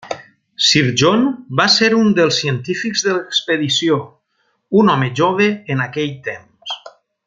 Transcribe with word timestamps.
Sir 0.67 0.81
John 1.01 1.25
va 1.59 1.67
ser 1.73 1.89
un 1.97 2.09
dels 2.21 2.41
científics 2.45 3.05
de 3.09 3.13
l'expedició, 3.19 4.01
un 4.83 4.93
home 4.95 5.15
jove 5.23 5.55
en 5.77 5.89
aquell 5.89 6.15
temps. 6.33 6.79